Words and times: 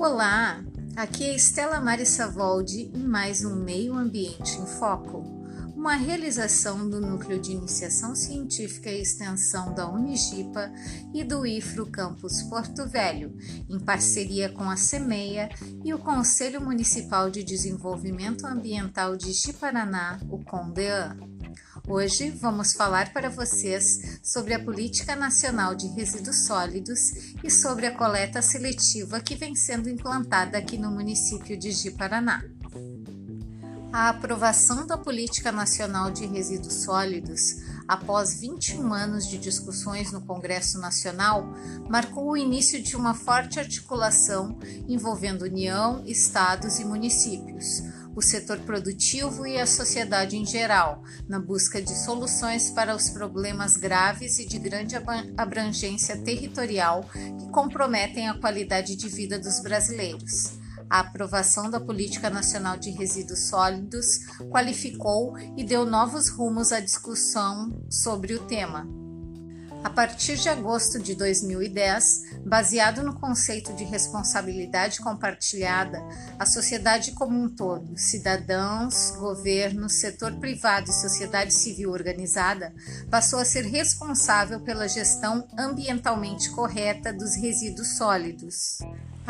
Olá, 0.00 0.64
aqui 0.96 1.24
é 1.24 1.36
Estela 1.36 1.78
Mari 1.78 2.06
Savoldi 2.06 2.90
em 2.94 3.06
mais 3.06 3.44
um 3.44 3.54
Meio 3.54 3.92
Ambiente 3.92 4.56
em 4.56 4.64
Foco, 4.64 5.18
uma 5.76 5.94
realização 5.94 6.88
do 6.88 7.02
Núcleo 7.02 7.38
de 7.38 7.52
Iniciação 7.52 8.14
Científica 8.14 8.88
e 8.88 9.02
Extensão 9.02 9.74
da 9.74 9.86
Unigipa 9.86 10.72
e 11.12 11.22
do 11.22 11.44
IFRO 11.44 11.84
Campus 11.84 12.42
Porto 12.44 12.88
Velho, 12.88 13.36
em 13.68 13.78
parceria 13.78 14.48
com 14.48 14.70
a 14.70 14.76
CEMEIA 14.76 15.50
e 15.84 15.92
o 15.92 15.98
Conselho 15.98 16.62
Municipal 16.62 17.30
de 17.30 17.44
Desenvolvimento 17.44 18.46
Ambiental 18.46 19.18
de 19.18 19.34
Jiparaná, 19.34 20.18
o 20.30 20.42
CONDEAN. 20.42 21.18
Hoje 21.92 22.30
vamos 22.30 22.72
falar 22.72 23.12
para 23.12 23.28
vocês 23.28 24.20
sobre 24.22 24.54
a 24.54 24.62
Política 24.62 25.16
Nacional 25.16 25.74
de 25.74 25.88
Resíduos 25.88 26.46
Sólidos 26.46 27.34
e 27.42 27.50
sobre 27.50 27.84
a 27.84 27.96
coleta 27.96 28.40
seletiva 28.40 29.18
que 29.20 29.34
vem 29.34 29.56
sendo 29.56 29.90
implantada 29.90 30.56
aqui 30.56 30.78
no 30.78 30.88
município 30.88 31.58
de 31.58 31.72
Ji-Paraná. 31.72 32.44
A 33.92 34.10
aprovação 34.10 34.86
da 34.86 34.96
Política 34.96 35.50
Nacional 35.50 36.12
de 36.12 36.26
Resíduos 36.26 36.74
Sólidos, 36.74 37.56
após 37.88 38.38
21 38.38 38.94
anos 38.94 39.26
de 39.26 39.36
discussões 39.36 40.12
no 40.12 40.20
Congresso 40.20 40.78
Nacional, 40.78 41.52
marcou 41.88 42.30
o 42.30 42.36
início 42.36 42.80
de 42.80 42.94
uma 42.94 43.14
forte 43.14 43.58
articulação 43.58 44.56
envolvendo 44.88 45.42
União, 45.42 46.04
estados 46.06 46.78
e 46.78 46.84
municípios 46.84 47.82
o 48.14 48.22
setor 48.22 48.58
produtivo 48.60 49.46
e 49.46 49.58
a 49.58 49.66
sociedade 49.66 50.36
em 50.36 50.44
geral, 50.44 51.02
na 51.28 51.38
busca 51.38 51.80
de 51.80 51.96
soluções 51.96 52.70
para 52.70 52.94
os 52.94 53.10
problemas 53.10 53.76
graves 53.76 54.38
e 54.38 54.46
de 54.46 54.58
grande 54.58 54.94
abrangência 55.36 56.16
territorial 56.22 57.04
que 57.38 57.50
comprometem 57.50 58.28
a 58.28 58.38
qualidade 58.38 58.96
de 58.96 59.08
vida 59.08 59.38
dos 59.38 59.60
brasileiros. 59.60 60.58
A 60.88 61.00
aprovação 61.00 61.70
da 61.70 61.78
Política 61.78 62.28
Nacional 62.28 62.76
de 62.76 62.90
Resíduos 62.90 63.48
Sólidos 63.48 64.26
qualificou 64.50 65.38
e 65.56 65.62
deu 65.62 65.86
novos 65.86 66.28
rumos 66.28 66.72
à 66.72 66.80
discussão 66.80 67.84
sobre 67.88 68.34
o 68.34 68.44
tema. 68.46 68.88
A 69.82 69.88
partir 69.88 70.36
de 70.36 70.48
agosto 70.48 70.98
de 70.98 71.14
2010, 71.14 72.40
baseado 72.44 73.02
no 73.02 73.18
conceito 73.18 73.72
de 73.72 73.82
responsabilidade 73.82 75.00
compartilhada, 75.00 76.02
a 76.38 76.44
sociedade 76.44 77.12
como 77.12 77.40
um 77.40 77.48
todo, 77.48 77.96
cidadãos, 77.96 79.12
governo, 79.12 79.88
setor 79.88 80.34
privado 80.34 80.90
e 80.90 80.92
sociedade 80.92 81.54
civil 81.54 81.92
organizada, 81.92 82.74
passou 83.10 83.38
a 83.38 83.44
ser 83.44 83.64
responsável 83.64 84.60
pela 84.60 84.86
gestão 84.86 85.48
ambientalmente 85.58 86.50
correta 86.50 87.10
dos 87.10 87.34
resíduos 87.34 87.96
sólidos. 87.96 88.78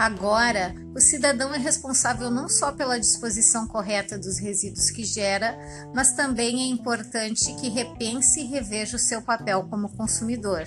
Agora, 0.00 0.74
o 0.96 0.98
cidadão 0.98 1.52
é 1.52 1.58
responsável 1.58 2.30
não 2.30 2.48
só 2.48 2.72
pela 2.72 2.98
disposição 2.98 3.66
correta 3.66 4.18
dos 4.18 4.38
resíduos 4.38 4.88
que 4.88 5.04
gera, 5.04 5.58
mas 5.94 6.14
também 6.14 6.62
é 6.62 6.72
importante 6.72 7.54
que 7.56 7.68
repense 7.68 8.40
e 8.40 8.46
reveja 8.46 8.96
o 8.96 8.98
seu 8.98 9.20
papel 9.20 9.66
como 9.68 9.90
consumidor. 9.90 10.64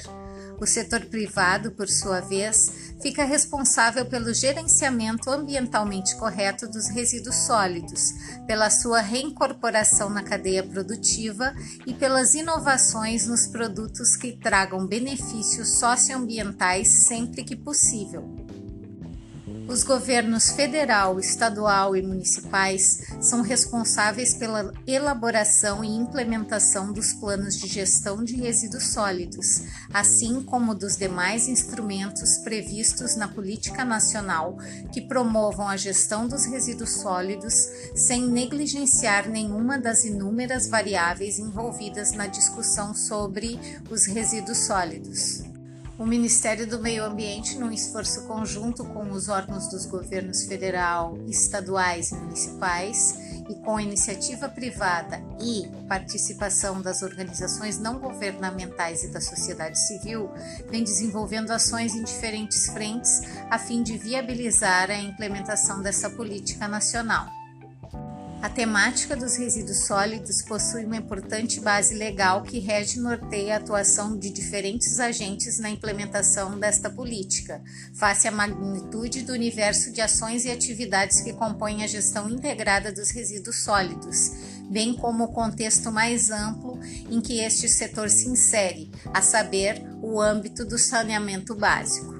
O 0.61 0.67
setor 0.67 1.08
privado, 1.08 1.72
por 1.72 1.89
sua 1.89 2.22
vez, 2.22 2.94
fica 3.02 3.23
responsável 3.23 4.06
pelo 4.06 4.31
gerenciamento 4.36 5.31
ambientalmente 5.31 6.16
correto 6.16 6.67
dos 6.67 6.88
resíduos 6.89 7.38
sólidos, 7.38 8.14
pela 8.45 8.70
sua 8.70 9.02
reincorporação 9.02 10.11
na 10.11 10.22
cadeia 10.22 10.61
produtiva 10.61 11.56
e 11.88 11.94
pelas 11.95 12.36
inovações 12.36 13.26
nos 13.26 13.48
produtos 13.48 14.16
que 14.16 14.34
tragam 14.34 14.86
benefícios 14.86 15.80
socioambientais 15.80 16.88
sempre 17.08 17.44
que 17.44 17.56
possível. 17.56 18.62
Os 19.74 19.82
governos 19.82 20.52
federal, 20.52 21.20
estadual 21.20 21.95
e 21.95 22.02
municipais 22.04 23.08
são 23.20 23.42
responsáveis 23.42 24.36
pela 24.36 24.72
elaboração 24.86 25.84
e 25.84 25.88
implementação 25.88 26.94
dos 26.94 27.14
planos 27.14 27.58
de 27.58 27.66
gestão 27.66 28.23
de 28.23 28.36
resíduos 28.36 28.94
sólidos, 28.94 29.64
assim 29.92 30.44
como 30.44 30.76
dos 30.76 30.95
demais 30.95 31.48
instrumentos 31.48 32.38
previstos 32.38 33.16
na 33.16 33.28
política 33.28 33.83
nacional 33.83 34.60
que 34.92 35.02
promovam 35.02 35.67
a 35.67 35.76
gestão 35.76 36.28
dos 36.28 36.45
resíduos 36.45 36.92
sólidos 37.02 37.56
sem 37.95 38.28
negligenciar 38.28 39.28
nenhuma 39.28 39.80
das 39.80 40.06
inúmeras 40.06 40.67
variáveis 40.67 41.39
envolvidas 41.39 42.12
na 42.12 42.28
discussão 42.28 42.94
sobre 42.94 43.60
os 43.89 44.06
resíduos 44.06 44.67
sólidos. 44.67 45.52
O 45.95 46.08
Ministério 46.08 46.65
do 46.65 46.80
Meio 46.80 47.05
Ambiente, 47.05 47.55
num 47.59 47.71
esforço 47.71 48.26
conjunto 48.26 48.83
com 48.83 49.11
os 49.11 49.30
órgãos 49.30 49.67
dos 49.67 49.86
governos 49.86 50.43
federal, 50.45 51.20
estaduais 51.27 52.11
e 52.11 52.15
municipais, 52.15 53.15
e 53.48 53.55
com 53.55 53.80
iniciativa 53.80 54.49
privada 54.49 55.21
e 55.39 55.70
participação 55.87 56.82
das 56.82 57.03
organizações 57.03 57.77
não 57.77 57.99
governamentais 57.99 59.03
e 59.03 59.09
da 59.09 59.21
sociedade 59.21 59.77
civil, 59.77 60.32
vem 60.67 60.83
desenvolvendo 60.83 61.52
ações 61.52 61.93
em 61.93 62.03
diferentes 62.03 62.67
frentes 62.67 63.21
a 63.52 63.59
fim 63.59 63.83
de 63.83 63.95
viabilizar 63.95 64.89
a 64.89 64.98
implementação 64.98 65.83
dessa 65.83 66.09
política 66.09 66.67
nacional. 66.67 67.42
A 68.43 68.49
temática 68.49 69.15
dos 69.15 69.37
resíduos 69.37 69.86
sólidos 69.86 70.42
possui 70.42 70.83
uma 70.83 70.98
importante 70.98 71.61
base 71.61 71.95
legal 71.95 72.43
que 72.43 72.59
rege 72.59 72.99
e 72.99 73.02
norteia 73.02 73.54
a 73.54 73.58
atuação 73.58 74.17
de 74.17 74.30
diferentes 74.30 74.99
agentes 74.99 75.59
na 75.59 75.70
implementação 75.70 76.59
desta 76.59 76.89
política, 76.89 77.64
face 77.93 78.27
à 78.27 78.32
magnitude 78.32 79.21
do 79.21 79.32
universo 79.32 79.93
de 79.93 80.02
ações 80.02 80.43
e 80.43 80.52
atividades 80.52 81.21
que 81.21 81.32
compõem 81.32 81.86
a 81.86 81.87
gestão 81.87 82.30
integrada 82.30 82.92
dos 82.92 83.11
resíduos 83.11 83.64
sólidos, 83.64 84.32
bem 84.70 84.93
como 84.93 85.23
o 85.23 85.32
contexto 85.32 85.89
mais 85.89 86.30
amplo 86.30 86.77
em 87.09 87.21
que 87.21 87.39
este 87.39 87.70
setor 87.70 88.09
se 88.09 88.27
insere, 88.27 88.92
a 89.14 89.21
saber, 89.21 89.82
o 90.02 90.20
âmbito 90.20 90.65
do 90.65 90.77
saneamento 90.77 91.55
básico. 91.55 92.13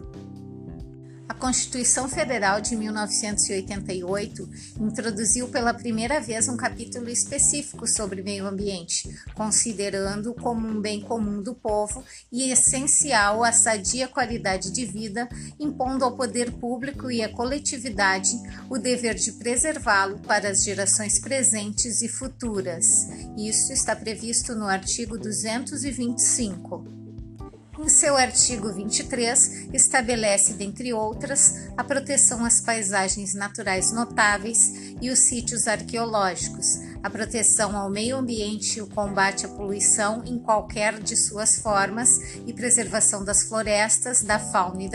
Constituição 1.44 2.08
Federal 2.08 2.62
de 2.62 2.74
1988 2.74 4.50
introduziu 4.80 5.50
pela 5.50 5.74
primeira 5.74 6.22
vez 6.22 6.48
um 6.48 6.56
capítulo 6.56 7.10
específico 7.10 7.86
sobre 7.86 8.24
meio 8.24 8.48
ambiente, 8.48 9.14
considerando 9.34 10.34
como 10.34 10.66
um 10.66 10.80
bem 10.80 11.02
comum 11.02 11.44
do 11.44 11.54
povo 11.54 12.02
e 12.32 12.50
essencial 12.50 13.44
à 13.44 13.52
sadia 13.52 14.08
qualidade 14.08 14.72
de 14.72 14.86
vida, 14.86 15.28
impondo 15.60 16.06
ao 16.06 16.16
poder 16.16 16.50
público 16.50 17.12
e 17.12 17.22
à 17.22 17.28
coletividade 17.28 18.32
o 18.70 18.78
dever 18.78 19.16
de 19.16 19.34
preservá-lo 19.34 20.20
para 20.20 20.48
as 20.48 20.64
gerações 20.64 21.20
presentes 21.20 22.02
e 22.02 22.08
futuras. 22.08 23.10
Isso 23.38 23.74
está 23.74 23.94
previsto 23.94 24.56
no 24.56 24.66
artigo 24.66 25.18
225. 25.18 27.03
Em 27.80 27.90
seu 27.90 28.16
artigo 28.16 28.72
23, 28.72 29.70
estabelece, 29.74 30.54
dentre 30.54 30.94
outras, 30.94 31.72
a 31.76 31.84
proteção 31.84 32.46
às 32.46 32.62
paisagens 32.62 33.34
naturais 33.34 33.92
notáveis 33.92 34.94
e 35.02 35.10
os 35.10 35.18
sítios 35.18 35.68
arqueológicos, 35.68 36.78
a 37.02 37.10
proteção 37.10 37.76
ao 37.76 37.90
meio 37.90 38.18
ambiente 38.18 38.78
e 38.78 38.82
o 38.82 38.88
combate 38.88 39.48
à 39.48 39.50
poluição 39.50 40.24
em 40.24 40.38
qualquer 40.38 41.00
de 41.00 41.18
suas 41.18 41.58
formas 41.58 42.20
e 42.46 42.54
preservação 42.54 43.26
das 43.26 43.44
florestas, 43.44 44.22
da 44.22 44.38
fauna 44.38 44.84
e 44.84 44.90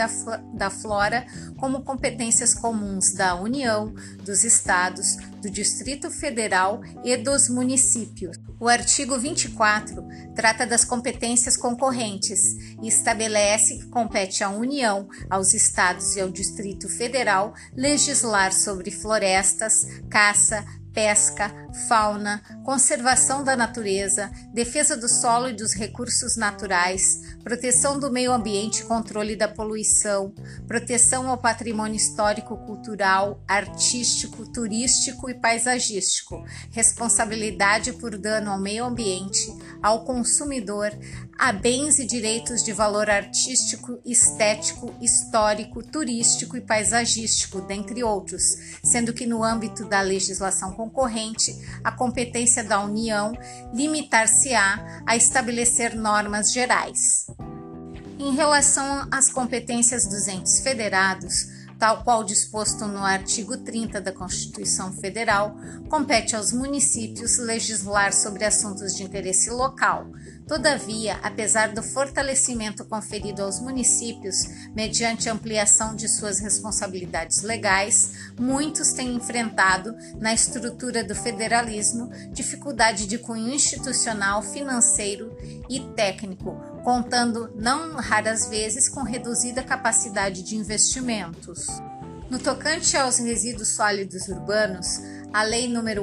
da, 0.54 0.70
flora 0.70 1.26
como 1.56 1.82
competências 1.82 2.54
comuns 2.54 3.12
da 3.12 3.34
União, 3.34 3.92
dos 4.24 4.44
Estados, 4.44 5.16
do 5.42 5.50
Distrito 5.50 6.12
Federal 6.12 6.80
e 7.04 7.16
dos 7.16 7.48
municípios. 7.48 8.47
O 8.60 8.68
artigo 8.68 9.16
24 9.16 10.04
trata 10.34 10.66
das 10.66 10.84
competências 10.84 11.56
concorrentes 11.56 12.56
e 12.82 12.88
estabelece 12.88 13.78
que 13.78 13.86
compete 13.86 14.42
à 14.42 14.50
União, 14.50 15.08
aos 15.30 15.54
Estados 15.54 16.16
e 16.16 16.20
ao 16.20 16.28
Distrito 16.28 16.88
Federal 16.88 17.54
legislar 17.72 18.52
sobre 18.52 18.90
florestas, 18.90 19.86
caça, 20.10 20.64
pesca, 20.98 21.54
fauna, 21.86 22.42
conservação 22.64 23.44
da 23.44 23.56
natureza, 23.56 24.32
defesa 24.52 24.96
do 24.96 25.08
solo 25.08 25.48
e 25.48 25.52
dos 25.52 25.72
recursos 25.72 26.36
naturais, 26.36 27.36
proteção 27.44 28.00
do 28.00 28.10
meio 28.10 28.32
ambiente 28.32 28.80
e 28.80 28.84
controle 28.84 29.36
da 29.36 29.46
poluição, 29.46 30.34
proteção 30.66 31.30
ao 31.30 31.38
patrimônio 31.38 31.94
histórico, 31.94 32.56
cultural, 32.66 33.40
artístico, 33.46 34.44
turístico 34.50 35.30
e 35.30 35.34
paisagístico, 35.34 36.44
responsabilidade 36.72 37.92
por 37.92 38.18
dano 38.18 38.50
ao 38.50 38.58
meio 38.58 38.84
ambiente, 38.84 39.46
ao 39.82 40.04
consumidor, 40.04 40.90
a 41.38 41.52
bens 41.52 41.98
e 41.98 42.06
direitos 42.06 42.62
de 42.62 42.72
valor 42.72 43.08
artístico, 43.08 44.00
estético, 44.04 44.94
histórico, 45.00 45.82
turístico 45.82 46.56
e 46.56 46.60
paisagístico, 46.60 47.60
dentre 47.60 48.02
outros, 48.02 48.42
sendo 48.82 49.12
que 49.12 49.26
no 49.26 49.44
âmbito 49.44 49.84
da 49.84 50.00
legislação 50.00 50.72
concorrente, 50.72 51.56
a 51.84 51.92
competência 51.92 52.64
da 52.64 52.80
União 52.80 53.32
limitar-se-á 53.72 55.02
a 55.06 55.16
estabelecer 55.16 55.94
normas 55.94 56.52
gerais. 56.52 57.26
Em 58.18 58.34
relação 58.34 59.06
às 59.12 59.30
competências 59.30 60.04
dos 60.06 60.26
entes 60.26 60.60
federados, 60.60 61.57
tal 61.78 62.02
qual 62.02 62.24
disposto 62.24 62.86
no 62.86 62.98
artigo 62.98 63.56
30 63.56 64.00
da 64.00 64.12
Constituição 64.12 64.92
Federal, 64.92 65.56
compete 65.88 66.34
aos 66.34 66.52
municípios 66.52 67.38
legislar 67.38 68.12
sobre 68.12 68.44
assuntos 68.44 68.94
de 68.94 69.04
interesse 69.04 69.48
local. 69.50 70.10
Todavia, 70.46 71.18
apesar 71.22 71.72
do 71.72 71.82
fortalecimento 71.82 72.84
conferido 72.84 73.42
aos 73.42 73.60
municípios 73.60 74.36
mediante 74.74 75.28
ampliação 75.28 75.94
de 75.94 76.08
suas 76.08 76.40
responsabilidades 76.40 77.42
legais, 77.42 78.32
muitos 78.38 78.92
têm 78.92 79.14
enfrentado, 79.14 79.94
na 80.18 80.32
estrutura 80.32 81.04
do 81.04 81.14
federalismo, 81.14 82.10
dificuldade 82.32 83.06
de 83.06 83.18
cunho 83.18 83.52
institucional, 83.52 84.42
financeiro 84.42 85.36
e 85.68 85.80
técnico, 85.94 86.56
contando 86.78 87.50
não 87.54 87.96
raras 87.96 88.48
vezes 88.48 88.88
com 88.88 89.02
reduzida 89.02 89.62
capacidade 89.62 90.42
de 90.42 90.56
investimentos. 90.56 91.66
No 92.30 92.38
tocante 92.38 92.96
aos 92.96 93.18
resíduos 93.18 93.68
sólidos 93.68 94.28
urbanos, 94.28 95.00
a 95.32 95.42
Lei 95.42 95.66
nº 95.68 96.02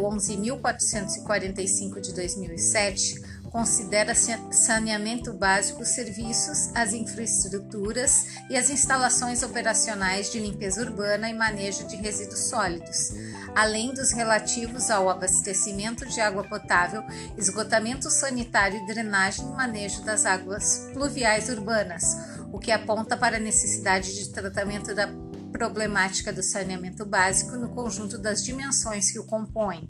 11.445 0.60 2.00
de 2.00 2.14
2007 2.14 3.22
considera 3.56 4.14
saneamento 4.14 5.32
básico 5.32 5.84
os 5.84 5.88
serviços, 5.88 6.76
as 6.76 6.92
infraestruturas 6.92 8.26
e 8.50 8.58
as 8.58 8.70
instalações 8.70 9.44
operacionais 9.44 10.30
de 10.30 10.42
limpeza 10.42 10.82
urbana 10.82 11.30
e 11.30 11.34
manejo 11.34 11.88
de 11.88 11.96
resíduos 11.96 12.50
sólidos, 12.50 13.14
além 13.56 13.94
dos 13.94 14.12
relativos 14.12 14.92
ao 14.92 15.10
abastecimento 15.10 16.06
de 16.06 16.20
água 16.20 16.44
potável, 16.44 17.02
esgotamento 17.38 18.10
sanitário 18.10 18.78
e 18.78 18.88
drenagem 18.88 19.46
e 19.46 19.56
manejo 19.56 20.04
das 20.04 20.26
águas 20.26 20.90
pluviais 20.92 21.48
urbanas, 21.48 22.04
o 22.52 22.60
que 22.60 22.74
aponta 22.74 23.16
para 23.16 23.38
a 23.38 23.40
necessidade 23.40 24.16
de 24.16 24.34
tratamento 24.34 24.94
da 24.94 25.08
problemática 25.54 26.34
do 26.34 26.44
saneamento 26.44 27.06
básico 27.06 27.56
no 27.56 27.70
conjunto 27.70 28.18
das 28.18 28.44
dimensões 28.44 29.10
que 29.14 29.20
o 29.20 29.24
compõem. 29.24 29.90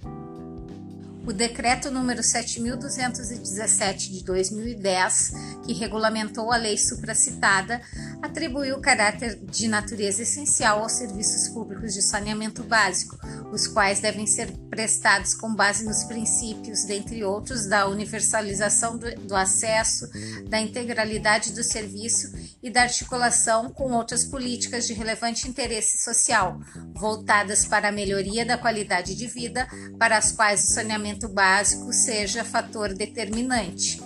O 1.27 1.33
decreto 1.33 1.89
número 1.89 2.21
7217 2.21 4.11
de 4.11 4.23
2010, 4.23 5.33
que 5.65 5.73
regulamentou 5.73 6.51
a 6.51 6.57
lei 6.57 6.77
supracitada, 6.77 7.81
atribuiu 8.21 8.79
caráter 8.79 9.35
de 9.43 9.67
natureza 9.67 10.21
essencial 10.21 10.83
aos 10.83 10.91
serviços 10.91 11.49
públicos 11.49 11.95
de 11.95 12.03
saneamento 12.03 12.63
básico, 12.63 13.17
os 13.51 13.65
quais 13.65 13.99
devem 13.99 14.27
ser 14.27 14.51
prestados 14.69 15.33
com 15.33 15.53
base 15.53 15.83
nos 15.83 16.03
princípios, 16.03 16.85
dentre 16.85 17.23
outros, 17.23 17.65
da 17.65 17.87
universalização 17.87 18.95
do, 18.95 19.09
do 19.21 19.35
acesso, 19.35 20.07
da 20.47 20.59
integralidade 20.59 21.53
do 21.53 21.63
serviço 21.63 22.31
e 22.65 22.69
da 22.71 22.81
articulação 22.81 23.69
com 23.69 23.91
outras 23.91 24.25
políticas 24.25 24.87
de 24.87 24.93
relevante 24.93 25.47
interesse 25.47 25.99
social, 25.99 26.59
voltadas 26.95 27.63
para 27.63 27.89
a 27.89 27.91
melhoria 27.91 28.43
da 28.43 28.57
qualidade 28.57 29.13
de 29.13 29.27
vida, 29.27 29.67
para 29.99 30.17
as 30.17 30.31
quais 30.31 30.63
o 30.63 30.73
saneamento 30.73 31.29
básico 31.29 31.93
seja 31.93 32.43
fator 32.43 32.91
determinante 32.91 34.01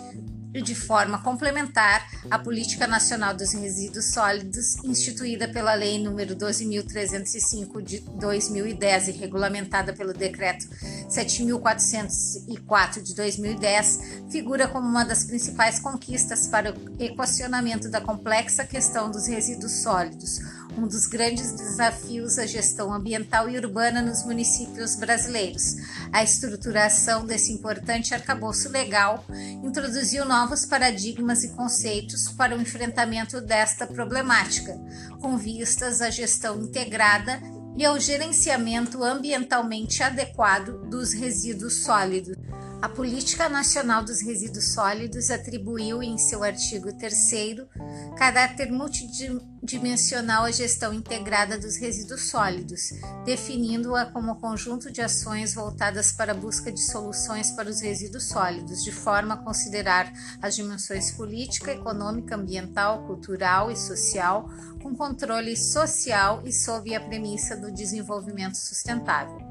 e 0.54 0.62
de 0.62 0.76
forma 0.76 1.22
complementar 1.22 2.08
à 2.30 2.38
Política 2.40 2.88
Nacional 2.88 3.34
dos 3.34 3.54
Resíduos 3.54 4.06
Sólidos, 4.06 4.76
instituída 4.84 5.48
pela 5.48 5.74
Lei 5.74 5.98
nº 5.98 6.36
12.305 6.36 7.82
de 7.82 8.00
2010 8.00 9.10
e 9.10 9.12
regulamentada 9.12 9.94
pelo 9.94 10.14
Decreto 10.14 10.68
7.404 11.10 13.02
de 13.02 13.16
2010, 13.16 14.00
figura 14.32 14.68
como 14.68 14.88
uma 14.88 15.04
das 15.04 15.24
principais 15.24 15.80
conquistas 15.80 16.48
para 16.48 16.74
o 16.74 16.76
equacionamento 17.00 17.90
da 17.90 18.02
complexa 18.02 18.64
questão 18.66 19.10
dos 19.12 19.28
resíduos 19.28 19.84
sólidos, 19.84 20.40
um 20.78 20.88
dos 20.88 21.08
grandes 21.08 21.52
desafios 21.54 22.36
da 22.36 22.46
gestão 22.46 22.94
ambiental 22.94 23.50
e 23.50 23.58
urbana 23.58 24.02
nos 24.02 24.24
municípios 24.24 24.96
brasileiros. 24.96 25.76
A 26.12 26.24
estruturação 26.24 27.26
desse 27.26 27.52
importante 27.52 28.14
arcabouço 28.14 28.70
legal 28.70 29.26
introduziu 29.64 30.26
novos 30.26 30.66
paradigmas 30.66 31.44
e 31.44 31.50
conceitos 31.50 32.30
para 32.30 32.56
o 32.56 32.62
enfrentamento 32.62 33.42
desta 33.42 33.86
problemática, 33.88 34.74
com 35.20 35.38
vistas 35.38 36.02
à 36.02 36.10
gestão 36.10 36.62
integrada 36.62 37.42
e 37.78 37.86
ao 37.86 38.00
gerenciamento 38.00 39.04
ambientalmente 39.04 40.04
adequado 40.04 40.90
dos 40.90 41.14
resíduos 41.14 41.84
sólidos. 41.84 42.36
A 42.82 42.88
Política 42.88 43.50
Nacional 43.50 44.06
dos 44.06 44.22
Resíduos 44.22 44.70
Sólidos 44.70 45.30
atribuiu 45.30 46.02
em 46.02 46.18
seu 46.18 46.42
artigo 46.42 46.94
3 46.94 47.68
caráter 48.18 48.72
multidimensional 48.72 50.46
à 50.46 50.52
gestão 50.52 50.94
integrada 50.94 51.60
dos 51.60 51.76
resíduos 51.76 52.30
sólidos, 52.30 52.92
definindo-a 53.26 54.06
como 54.06 54.40
conjunto 54.40 54.90
de 54.90 55.02
ações 55.02 55.54
voltadas 55.54 56.14
para 56.14 56.32
a 56.32 56.36
busca 56.36 56.72
de 56.72 56.82
soluções 56.82 57.52
para 57.52 57.70
os 57.70 57.82
resíduos 57.82 58.30
sólidos, 58.30 58.82
de 58.82 58.94
forma 58.94 59.34
a 59.34 59.44
considerar 59.44 60.14
as 60.42 60.56
dimensões 60.56 61.12
política, 61.12 61.74
econômica, 61.74 62.36
ambiental, 62.36 63.06
cultural 63.06 63.70
e 63.70 63.76
social, 63.76 64.50
com 64.82 64.96
controle 64.96 65.58
social 65.58 66.42
e 66.46 66.54
sob 66.54 66.96
a 66.96 67.02
premissa 67.02 67.58
do 67.58 67.74
desenvolvimento 67.74 68.56
sustentável. 68.56 69.49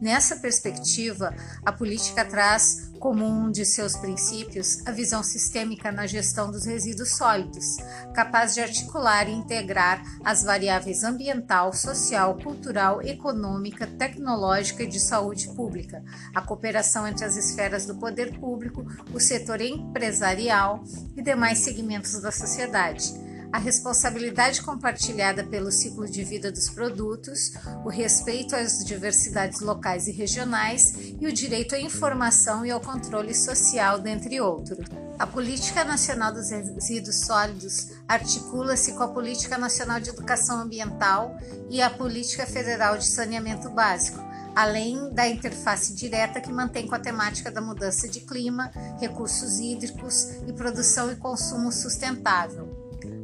Nessa 0.00 0.36
perspectiva, 0.36 1.34
a 1.64 1.70
política 1.70 2.24
traz 2.24 2.90
como 2.98 3.26
um 3.26 3.50
de 3.50 3.66
seus 3.66 3.96
princípios 3.96 4.86
a 4.86 4.92
visão 4.92 5.22
sistêmica 5.22 5.92
na 5.92 6.06
gestão 6.06 6.50
dos 6.50 6.64
resíduos 6.64 7.16
sólidos, 7.16 7.76
capaz 8.14 8.54
de 8.54 8.62
articular 8.62 9.28
e 9.28 9.32
integrar 9.32 10.02
as 10.24 10.42
variáveis 10.42 11.04
ambiental, 11.04 11.72
social, 11.74 12.36
cultural, 12.36 13.02
econômica, 13.02 13.86
tecnológica 13.86 14.84
e 14.84 14.88
de 14.88 15.00
saúde 15.00 15.48
pública, 15.48 16.02
a 16.34 16.40
cooperação 16.40 17.06
entre 17.06 17.24
as 17.26 17.36
esferas 17.36 17.84
do 17.84 17.96
poder 17.96 18.38
público, 18.38 18.86
o 19.12 19.20
setor 19.20 19.60
empresarial 19.60 20.82
e 21.14 21.22
demais 21.22 21.58
segmentos 21.58 22.20
da 22.22 22.32
sociedade 22.32 23.29
a 23.52 23.58
responsabilidade 23.58 24.62
compartilhada 24.62 25.42
pelo 25.44 25.70
ciclo 25.70 26.08
de 26.08 26.22
vida 26.22 26.52
dos 26.52 26.70
produtos, 26.70 27.52
o 27.84 27.88
respeito 27.88 28.54
às 28.54 28.84
diversidades 28.84 29.60
locais 29.60 30.06
e 30.06 30.12
regionais 30.12 30.94
e 31.20 31.26
o 31.26 31.32
direito 31.32 31.74
à 31.74 31.80
informação 31.80 32.64
e 32.64 32.70
ao 32.70 32.80
controle 32.80 33.34
social, 33.34 33.98
dentre 33.98 34.40
outros. 34.40 34.86
A 35.18 35.26
Política 35.26 35.84
Nacional 35.84 36.32
dos 36.32 36.50
Resíduos 36.50 37.16
Sólidos 37.26 37.88
articula-se 38.08 38.94
com 38.94 39.02
a 39.02 39.08
Política 39.08 39.58
Nacional 39.58 40.00
de 40.00 40.08
Educação 40.08 40.60
Ambiental 40.60 41.36
e 41.68 41.82
a 41.82 41.90
Política 41.90 42.46
Federal 42.46 42.96
de 42.96 43.06
Saneamento 43.06 43.68
Básico, 43.68 44.18
além 44.54 45.12
da 45.12 45.28
interface 45.28 45.94
direta 45.94 46.40
que 46.40 46.52
mantém 46.52 46.86
com 46.86 46.94
a 46.94 47.00
temática 47.00 47.50
da 47.50 47.60
mudança 47.60 48.08
de 48.08 48.20
clima, 48.20 48.70
recursos 48.98 49.60
hídricos 49.60 50.30
e 50.46 50.52
produção 50.52 51.12
e 51.12 51.16
consumo 51.16 51.70
sustentável. 51.70 52.69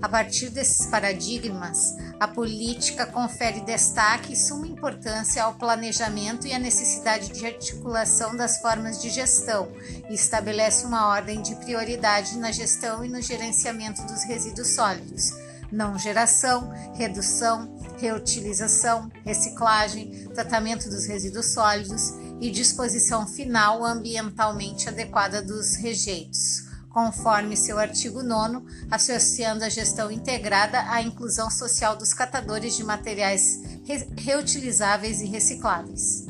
A 0.06 0.08
partir 0.08 0.50
desses 0.50 0.86
paradigmas, 0.86 1.96
a 2.20 2.28
política 2.28 3.06
confere 3.06 3.60
destaque 3.62 4.34
e 4.34 4.36
suma 4.36 4.64
importância 4.64 5.42
ao 5.42 5.54
planejamento 5.54 6.46
e 6.46 6.52
à 6.52 6.60
necessidade 6.60 7.30
de 7.30 7.44
articulação 7.44 8.36
das 8.36 8.58
formas 8.60 9.02
de 9.02 9.10
gestão 9.10 9.68
e 10.08 10.14
estabelece 10.14 10.86
uma 10.86 11.08
ordem 11.08 11.42
de 11.42 11.56
prioridade 11.56 12.38
na 12.38 12.52
gestão 12.52 13.04
e 13.04 13.08
no 13.08 13.20
gerenciamento 13.20 14.00
dos 14.02 14.22
resíduos 14.22 14.76
sólidos, 14.76 15.32
não 15.72 15.98
geração, 15.98 16.70
redução, 16.94 17.76
reutilização, 17.98 19.10
reciclagem, 19.24 20.28
tratamento 20.28 20.88
dos 20.88 21.04
resíduos 21.06 21.46
sólidos 21.46 22.12
e 22.40 22.48
disposição 22.52 23.26
final 23.26 23.84
ambientalmente 23.84 24.88
adequada 24.88 25.42
dos 25.42 25.74
rejeitos 25.74 26.65
conforme 26.96 27.58
seu 27.58 27.78
artigo 27.78 28.22
9, 28.22 28.64
associando 28.90 29.62
a 29.62 29.68
gestão 29.68 30.10
integrada 30.10 30.82
à 30.90 31.02
inclusão 31.02 31.50
social 31.50 31.94
dos 31.94 32.14
catadores 32.14 32.74
de 32.74 32.82
materiais 32.82 33.60
re 33.84 34.08
reutilizáveis 34.16 35.20
e 35.20 35.26
recicláveis. 35.26 36.24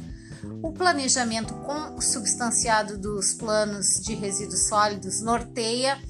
O 0.65 0.73
planejamento 0.73 1.55
consubstanciado 1.55 2.99
dos 2.99 3.33
planos 3.33 4.01
de 4.01 4.17
resíduos 4.17 4.67
sólidos 4.67 5.21
norteia, 5.21 6.01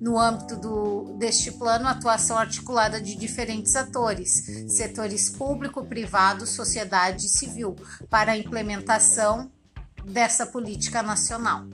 no 0.00 0.18
âmbito 0.18 0.56
do, 0.56 1.14
deste 1.18 1.52
plano, 1.52 1.86
a 1.86 1.90
atuação 1.90 2.38
articulada 2.38 2.98
de 2.98 3.16
diferentes 3.16 3.76
atores, 3.76 4.46
setores 4.66 5.28
público, 5.28 5.84
privado, 5.84 6.46
sociedade 6.46 7.28
civil, 7.28 7.76
para 8.08 8.32
a 8.32 8.38
implementação 8.38 9.52
dessa 10.06 10.46
política 10.46 11.02
nacional. 11.02 11.66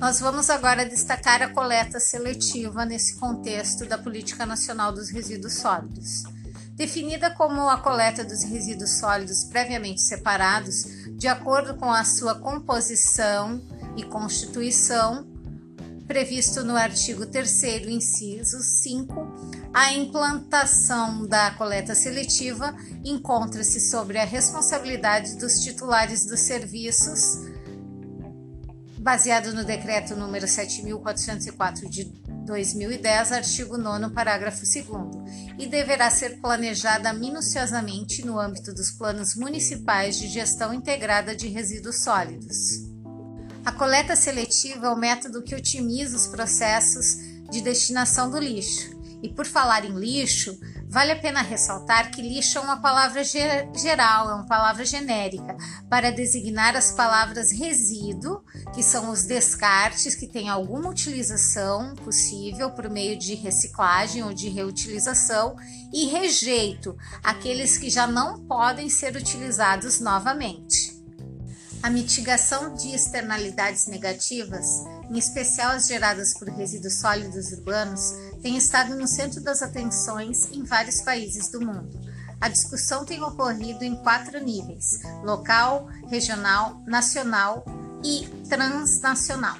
Nós 0.00 0.18
vamos 0.18 0.48
agora 0.48 0.86
destacar 0.86 1.42
a 1.42 1.50
coleta 1.50 2.00
seletiva 2.00 2.86
nesse 2.86 3.16
contexto 3.16 3.84
da 3.84 3.98
Política 3.98 4.46
Nacional 4.46 4.94
dos 4.94 5.10
Resíduos 5.10 5.52
Sólidos. 5.56 6.22
Definida 6.74 7.30
como 7.30 7.68
a 7.68 7.76
coleta 7.76 8.24
dos 8.24 8.42
resíduos 8.42 8.92
sólidos 8.92 9.44
previamente 9.44 10.00
separados, 10.00 10.86
de 11.18 11.28
acordo 11.28 11.74
com 11.74 11.92
a 11.92 12.02
sua 12.02 12.34
composição 12.34 13.60
e 13.94 14.02
constituição, 14.02 15.28
previsto 16.06 16.64
no 16.64 16.76
artigo 16.76 17.26
3, 17.26 17.86
inciso 17.86 18.62
5, 18.62 19.14
A 19.74 19.92
implantação 19.92 21.26
da 21.26 21.50
coleta 21.50 21.94
seletiva 21.94 22.74
encontra-se 23.04 23.78
sobre 23.78 24.18
a 24.18 24.24
responsabilidade 24.24 25.36
dos 25.36 25.60
titulares 25.60 26.24
dos 26.24 26.40
serviços, 26.40 27.59
baseado 29.00 29.54
no 29.54 29.64
decreto 29.64 30.14
número 30.14 30.46
7404 30.46 31.88
de 31.88 32.04
2010, 32.44 33.32
artigo 33.32 33.78
9 33.78 34.12
parágrafo 34.12 34.62
2 34.62 35.58
e 35.58 35.66
deverá 35.66 36.10
ser 36.10 36.38
planejada 36.40 37.10
minuciosamente 37.12 38.24
no 38.24 38.38
âmbito 38.38 38.74
dos 38.74 38.90
planos 38.90 39.34
municipais 39.34 40.18
de 40.18 40.28
gestão 40.28 40.74
integrada 40.74 41.34
de 41.34 41.48
resíduos 41.48 41.96
sólidos. 41.96 42.90
A 43.64 43.72
coleta 43.72 44.14
seletiva 44.14 44.88
é 44.88 44.90
o 44.90 44.96
método 44.96 45.42
que 45.42 45.54
otimiza 45.54 46.16
os 46.16 46.26
processos 46.26 47.16
de 47.50 47.62
destinação 47.62 48.30
do 48.30 48.38
lixo 48.38 48.90
e 49.22 49.28
por 49.28 49.46
falar 49.46 49.84
em 49.84 49.94
lixo, 49.98 50.58
vale 50.90 51.12
a 51.12 51.16
pena 51.16 51.40
ressaltar 51.40 52.10
que 52.10 52.20
lixo 52.20 52.58
é 52.58 52.60
uma 52.60 52.80
palavra 52.80 53.22
geral, 53.22 54.28
é 54.28 54.34
uma 54.34 54.46
palavra 54.46 54.84
genérica, 54.84 55.56
para 55.88 56.10
designar 56.10 56.76
as 56.76 56.90
palavras 56.90 57.52
resíduo, 57.52 58.42
que 58.74 58.82
são 58.82 59.08
os 59.10 59.22
descartes 59.22 60.16
que 60.16 60.26
têm 60.26 60.48
alguma 60.48 60.90
utilização 60.90 61.94
possível 61.94 62.72
por 62.72 62.90
meio 62.90 63.16
de 63.16 63.34
reciclagem 63.34 64.24
ou 64.24 64.34
de 64.34 64.48
reutilização, 64.48 65.56
e 65.92 66.06
rejeito, 66.06 66.96
aqueles 67.22 67.78
que 67.78 67.88
já 67.88 68.08
não 68.08 68.40
podem 68.46 68.90
ser 68.90 69.14
utilizados 69.14 70.00
novamente. 70.00 70.99
A 71.82 71.88
mitigação 71.88 72.74
de 72.74 72.94
externalidades 72.94 73.86
negativas, 73.86 74.84
em 75.08 75.16
especial 75.16 75.72
as 75.72 75.86
geradas 75.86 76.34
por 76.34 76.46
resíduos 76.48 77.00
sólidos 77.00 77.52
urbanos, 77.52 78.12
tem 78.42 78.54
estado 78.56 78.94
no 78.94 79.06
centro 79.06 79.40
das 79.40 79.62
atenções 79.62 80.50
em 80.52 80.62
vários 80.62 81.00
países 81.00 81.48
do 81.50 81.60
mundo. 81.60 81.98
A 82.38 82.50
discussão 82.50 83.06
tem 83.06 83.22
ocorrido 83.22 83.82
em 83.82 83.96
quatro 83.96 84.38
níveis: 84.44 85.00
local, 85.24 85.86
regional, 86.10 86.82
nacional 86.86 87.64
e 88.04 88.28
transnacional. 88.46 89.56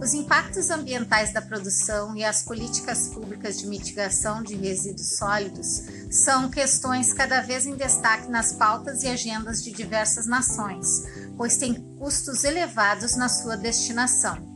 Os 0.00 0.12
impactos 0.12 0.70
ambientais 0.70 1.32
da 1.32 1.40
produção 1.40 2.16
e 2.16 2.24
as 2.24 2.42
políticas 2.42 3.08
públicas 3.08 3.58
de 3.58 3.66
mitigação 3.66 4.42
de 4.42 4.56
resíduos 4.56 5.16
sólidos 5.16 5.82
são 6.10 6.50
questões 6.50 7.12
cada 7.12 7.40
vez 7.40 7.64
em 7.64 7.76
destaque 7.76 8.28
nas 8.28 8.52
pautas 8.52 9.02
e 9.04 9.08
agendas 9.08 9.62
de 9.62 9.70
diversas 9.70 10.26
nações, 10.26 11.04
pois 11.36 11.56
têm 11.56 11.74
custos 11.98 12.44
elevados 12.44 13.16
na 13.16 13.28
sua 13.28 13.56
destinação. 13.56 14.54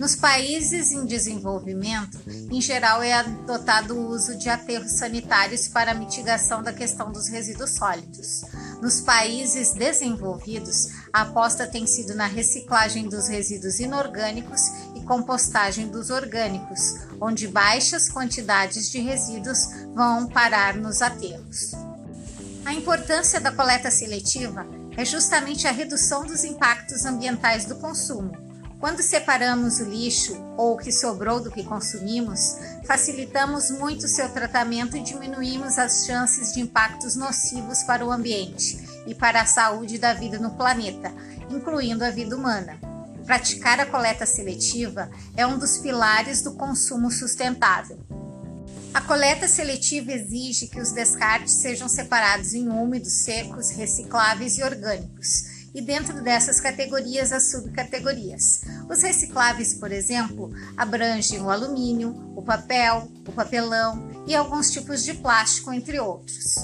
Nos 0.00 0.16
países 0.16 0.92
em 0.92 1.04
desenvolvimento, 1.04 2.18
em 2.26 2.58
geral, 2.58 3.02
é 3.02 3.12
adotado 3.12 3.94
o 3.94 4.08
uso 4.08 4.34
de 4.38 4.48
aterros 4.48 4.92
sanitários 4.92 5.68
para 5.68 5.92
mitigação 5.92 6.62
da 6.62 6.72
questão 6.72 7.12
dos 7.12 7.28
resíduos 7.28 7.72
sólidos. 7.72 8.40
Nos 8.80 9.02
países 9.02 9.74
desenvolvidos, 9.74 10.88
a 11.12 11.20
aposta 11.20 11.66
tem 11.66 11.86
sido 11.86 12.14
na 12.14 12.24
reciclagem 12.24 13.10
dos 13.10 13.28
resíduos 13.28 13.78
inorgânicos 13.78 14.62
e 14.94 15.02
compostagem 15.02 15.88
dos 15.88 16.08
orgânicos, 16.08 16.94
onde 17.20 17.46
baixas 17.46 18.08
quantidades 18.08 18.90
de 18.90 19.00
resíduos 19.00 19.68
vão 19.94 20.26
parar 20.28 20.76
nos 20.76 21.02
aterros. 21.02 21.72
A 22.64 22.72
importância 22.72 23.38
da 23.38 23.52
coleta 23.52 23.90
seletiva 23.90 24.66
é 25.00 25.04
justamente 25.06 25.66
a 25.66 25.72
redução 25.72 26.26
dos 26.26 26.44
impactos 26.44 27.06
ambientais 27.06 27.64
do 27.64 27.76
consumo. 27.76 28.32
Quando 28.78 29.00
separamos 29.00 29.80
o 29.80 29.84
lixo 29.84 30.36
ou 30.58 30.74
o 30.74 30.76
que 30.76 30.92
sobrou 30.92 31.40
do 31.40 31.50
que 31.50 31.64
consumimos, 31.64 32.58
facilitamos 32.86 33.70
muito 33.70 34.06
seu 34.06 34.28
tratamento 34.28 34.98
e 34.98 35.02
diminuímos 35.02 35.78
as 35.78 36.04
chances 36.04 36.52
de 36.52 36.60
impactos 36.60 37.16
nocivos 37.16 37.82
para 37.84 38.04
o 38.04 38.12
ambiente 38.12 38.78
e 39.06 39.14
para 39.14 39.40
a 39.40 39.46
saúde 39.46 39.96
da 39.96 40.12
vida 40.12 40.38
no 40.38 40.50
planeta, 40.50 41.10
incluindo 41.48 42.04
a 42.04 42.10
vida 42.10 42.36
humana. 42.36 42.78
Praticar 43.24 43.80
a 43.80 43.86
coleta 43.86 44.26
seletiva 44.26 45.10
é 45.34 45.46
um 45.46 45.58
dos 45.58 45.78
pilares 45.78 46.42
do 46.42 46.52
consumo 46.56 47.10
sustentável. 47.10 47.98
A 48.92 49.00
coleta 49.00 49.46
seletiva 49.46 50.12
exige 50.12 50.66
que 50.66 50.80
os 50.80 50.90
descartes 50.90 51.54
sejam 51.54 51.88
separados 51.88 52.54
em 52.54 52.68
úmidos, 52.68 53.12
secos, 53.24 53.70
recicláveis 53.70 54.58
e 54.58 54.64
orgânicos, 54.64 55.44
e 55.72 55.80
dentro 55.80 56.20
dessas 56.22 56.60
categorias 56.60 57.32
as 57.32 57.52
subcategorias. 57.52 58.62
Os 58.88 59.02
recicláveis, 59.02 59.74
por 59.74 59.92
exemplo, 59.92 60.52
abrangem 60.76 61.40
o 61.40 61.50
alumínio, 61.50 62.32
o 62.34 62.42
papel, 62.42 63.08
o 63.28 63.32
papelão 63.32 64.24
e 64.26 64.34
alguns 64.34 64.72
tipos 64.72 65.04
de 65.04 65.14
plástico, 65.14 65.72
entre 65.72 66.00
outros. 66.00 66.56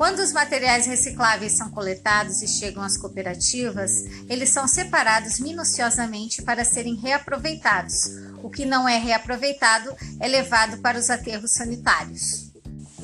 Quando 0.00 0.20
os 0.20 0.32
materiais 0.32 0.86
recicláveis 0.86 1.52
são 1.52 1.68
coletados 1.68 2.40
e 2.40 2.48
chegam 2.48 2.82
às 2.82 2.96
cooperativas, 2.96 4.06
eles 4.30 4.48
são 4.48 4.66
separados 4.66 5.38
minuciosamente 5.38 6.40
para 6.40 6.64
serem 6.64 6.94
reaproveitados, 6.94 8.06
o 8.42 8.48
que 8.48 8.64
não 8.64 8.88
é 8.88 8.96
reaproveitado 8.96 9.94
é 10.18 10.26
levado 10.26 10.78
para 10.78 10.98
os 10.98 11.10
aterros 11.10 11.50
sanitários. 11.50 12.50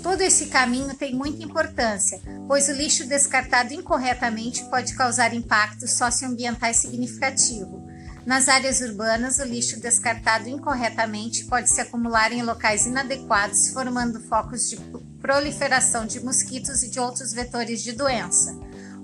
Todo 0.03 0.23
esse 0.23 0.47
caminho 0.47 0.95
tem 0.95 1.15
muita 1.15 1.45
importância, 1.45 2.19
pois 2.49 2.67
o 2.71 2.73
lixo 2.73 3.07
descartado 3.07 3.75
incorretamente 3.75 4.65
pode 4.71 4.95
causar 4.95 5.35
impactos 5.35 5.91
socioambientais 5.91 6.79
significativos. 6.79 7.86
Nas 8.27 8.49
áreas 8.49 8.81
urbanas, 8.81 9.39
o 9.39 9.45
lixo 9.45 9.79
descartado 9.79 10.49
incorretamente 10.49 11.45
pode 11.45 11.71
se 11.71 11.81
acumular 11.81 12.33
em 12.33 12.43
locais 12.43 12.85
inadequados, 12.85 13.69
formando 13.69 14.21
focos 14.21 14.69
de 14.69 14.77
proliferação 15.23 16.05
de 16.05 16.19
mosquitos 16.19 16.83
e 16.83 16.91
de 16.91 16.99
outros 16.99 17.33
vetores 17.33 17.85
de 17.85 17.93
doença. 17.93 18.53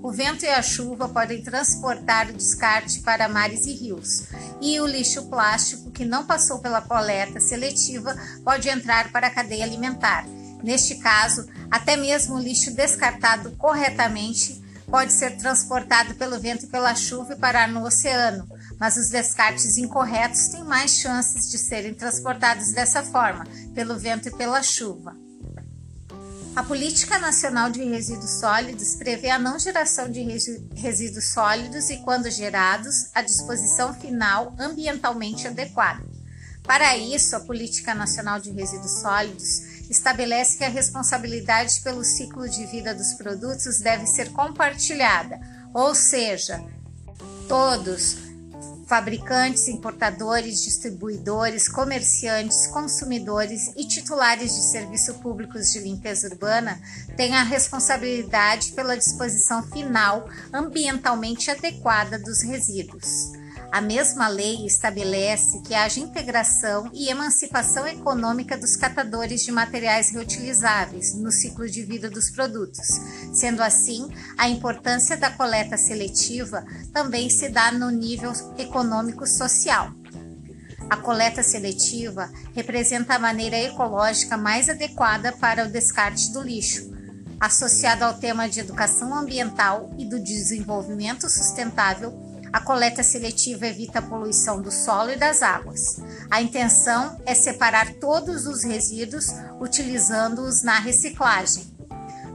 O 0.01 0.11
vento 0.11 0.43
e 0.43 0.49
a 0.49 0.61
chuva 0.61 1.07
podem 1.07 1.41
transportar 1.41 2.29
o 2.29 2.33
descarte 2.33 2.99
para 2.99 3.29
mares 3.29 3.65
e 3.65 3.71
rios, 3.71 4.23
e 4.59 4.77
o 4.81 4.85
lixo 4.85 5.29
plástico 5.29 5.89
que 5.91 6.03
não 6.03 6.25
passou 6.25 6.59
pela 6.59 6.81
coleta 6.81 7.39
seletiva 7.39 8.13
pode 8.43 8.67
entrar 8.67 9.09
para 9.13 9.27
a 9.27 9.33
cadeia 9.33 9.63
alimentar. 9.63 10.25
Neste 10.61 10.95
caso, 10.95 11.47
até 11.71 11.95
mesmo 11.95 12.35
o 12.35 12.39
lixo 12.39 12.75
descartado 12.75 13.51
corretamente 13.51 14.61
pode 14.85 15.13
ser 15.13 15.37
transportado 15.37 16.13
pelo 16.15 16.39
vento 16.41 16.65
e 16.65 16.67
pela 16.67 16.93
chuva 16.93 17.33
e 17.33 17.37
parar 17.37 17.69
no 17.69 17.85
oceano, 17.85 18.45
mas 18.83 18.97
os 18.97 19.07
descartes 19.07 19.77
incorretos 19.77 20.49
têm 20.49 20.61
mais 20.61 20.95
chances 20.95 21.49
de 21.49 21.57
serem 21.57 21.93
transportados 21.93 22.73
dessa 22.73 23.01
forma, 23.01 23.45
pelo 23.73 23.97
vento 23.97 24.27
e 24.27 24.35
pela 24.35 24.61
chuva. 24.61 25.15
A 26.53 26.61
Política 26.61 27.17
Nacional 27.17 27.69
de 27.69 27.81
Resíduos 27.81 28.41
Sólidos 28.41 28.95
prevê 28.95 29.29
a 29.29 29.39
não 29.39 29.57
geração 29.57 30.11
de 30.11 30.21
resíduos 30.75 31.31
sólidos 31.31 31.89
e, 31.89 31.99
quando 31.99 32.29
gerados, 32.29 33.09
a 33.15 33.21
disposição 33.21 33.93
final 33.93 34.53
ambientalmente 34.59 35.47
adequada. 35.47 36.03
Para 36.61 36.97
isso, 36.97 37.37
a 37.37 37.39
Política 37.39 37.95
Nacional 37.95 38.41
de 38.41 38.51
Resíduos 38.51 38.99
Sólidos 38.99 39.61
estabelece 39.89 40.57
que 40.57 40.65
a 40.65 40.69
responsabilidade 40.69 41.79
pelo 41.79 42.03
ciclo 42.03 42.49
de 42.49 42.65
vida 42.65 42.93
dos 42.93 43.13
produtos 43.13 43.79
deve 43.79 44.05
ser 44.07 44.33
compartilhada, 44.33 45.39
ou 45.73 45.95
seja, 45.95 46.61
todos 47.47 48.32
fabricantes, 48.85 49.67
importadores, 49.67 50.63
distribuidores, 50.63 51.67
comerciantes, 51.67 52.67
consumidores 52.67 53.71
e 53.75 53.85
titulares 53.87 54.53
de 54.55 54.61
serviços 54.61 55.15
públicos 55.17 55.71
de 55.71 55.79
limpeza 55.79 56.27
urbana 56.27 56.79
têm 57.15 57.35
a 57.35 57.43
responsabilidade 57.43 58.71
pela 58.73 58.97
disposição 58.97 59.63
final 59.63 60.29
ambientalmente 60.53 61.49
adequada 61.49 62.19
dos 62.19 62.41
resíduos. 62.41 63.42
A 63.73 63.81
mesma 63.81 64.27
lei 64.27 64.67
estabelece 64.67 65.59
que 65.61 65.73
haja 65.73 65.99
integração 65.99 66.91
e 66.93 67.09
emancipação 67.09 67.87
econômica 67.87 68.55
dos 68.55 68.75
catadores 68.75 69.43
de 69.43 69.51
materiais 69.51 70.11
reutilizáveis 70.11 71.15
no 71.15 71.31
ciclo 71.31 71.67
de 71.67 71.81
vida 71.81 72.07
dos 72.07 72.29
produtos. 72.29 72.85
Sendo 73.33 73.63
assim, 73.63 74.07
a 74.37 74.47
importância 74.47 75.17
da 75.17 75.31
coleta 75.31 75.75
seletiva 75.75 76.63
também 76.93 77.31
se 77.31 77.49
dá 77.49 77.71
no 77.71 77.89
nível 77.89 78.31
econômico-social. 78.59 79.91
A 80.87 80.97
coleta 80.97 81.41
seletiva 81.41 82.31
representa 82.53 83.15
a 83.15 83.19
maneira 83.19 83.57
ecológica 83.57 84.37
mais 84.37 84.69
adequada 84.69 85.31
para 85.31 85.65
o 85.65 85.71
descarte 85.71 86.31
do 86.31 86.43
lixo, 86.43 86.93
associado 87.39 88.05
ao 88.05 88.13
tema 88.19 88.47
de 88.47 88.59
educação 88.59 89.15
ambiental 89.15 89.91
e 89.97 90.05
do 90.05 90.23
desenvolvimento 90.23 91.27
sustentável 91.27 92.22
a 92.53 92.59
coleta 92.59 93.01
seletiva 93.01 93.65
evita 93.65 93.97
a 93.97 94.01
poluição 94.03 94.61
do 94.61 94.71
solo 94.71 95.09
e 95.09 95.15
das 95.15 95.41
águas. 95.41 95.99
A 96.29 96.39
intenção 96.39 97.19
é 97.25 97.33
separar 97.33 97.95
todos 97.95 98.45
os 98.45 98.63
resíduos 98.63 99.25
utilizando-os 99.59 100.61
na 100.61 100.77
reciclagem. 100.77 101.65